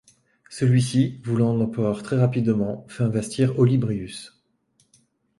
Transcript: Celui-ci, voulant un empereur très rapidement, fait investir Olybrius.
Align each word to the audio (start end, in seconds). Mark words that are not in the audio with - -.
Celui-ci, 0.49 1.21
voulant 1.23 1.55
un 1.55 1.61
empereur 1.61 2.01
très 2.01 2.15
rapidement, 2.17 2.87
fait 2.87 3.03
investir 3.03 3.59
Olybrius. 3.59 4.33